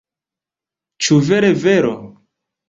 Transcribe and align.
Ĉu 1.07 1.19
vere 1.27 1.53
vero? 1.67 1.93